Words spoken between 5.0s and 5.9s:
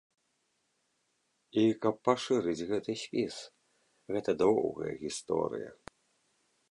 гісторыя.